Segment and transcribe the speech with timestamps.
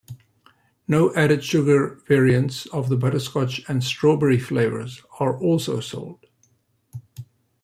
[0.87, 6.25] No-added-sugar variants of the butterscotch and strawberry flavours are also sold.